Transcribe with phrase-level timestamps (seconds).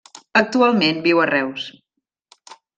[0.39, 1.69] Actualment viu a Reus.